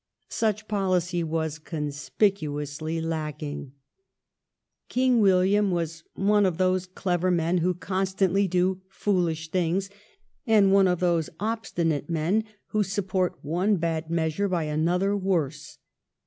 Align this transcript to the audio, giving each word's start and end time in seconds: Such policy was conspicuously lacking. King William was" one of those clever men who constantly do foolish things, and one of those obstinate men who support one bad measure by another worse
Such 0.29 0.67
policy 0.67 1.23
was 1.23 1.59
conspicuously 1.59 2.99
lacking. 2.99 3.73
King 4.89 5.19
William 5.19 5.69
was" 5.69 6.01
one 6.31 6.43
of 6.47 6.57
those 6.57 6.87
clever 6.87 7.29
men 7.29 7.59
who 7.59 7.75
constantly 7.75 8.47
do 8.47 8.81
foolish 8.89 9.51
things, 9.51 9.91
and 10.47 10.73
one 10.73 10.87
of 10.87 11.01
those 11.01 11.29
obstinate 11.39 12.09
men 12.09 12.45
who 12.69 12.81
support 12.81 13.37
one 13.43 13.75
bad 13.75 14.09
measure 14.09 14.47
by 14.47 14.63
another 14.63 15.15
worse 15.15 15.77